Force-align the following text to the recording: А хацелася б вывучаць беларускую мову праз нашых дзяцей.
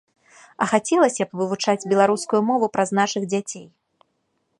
А 0.65 0.67
хацелася 0.71 1.23
б 1.27 1.39
вывучаць 1.41 1.87
беларускую 1.91 2.41
мову 2.49 2.71
праз 2.79 2.89
нашых 3.01 3.23
дзяцей. 3.35 3.65